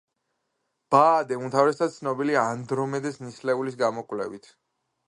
[0.95, 4.53] ბაადე უმთავრესად ცნობილია ანდრომედეს ნისლეულის გამოკვლევით.